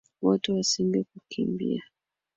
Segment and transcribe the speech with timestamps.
[0.21, 1.83] Wote wasingekukimbia